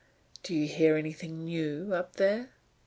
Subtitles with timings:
[0.41, 2.49] "Do you hear anything new up there?"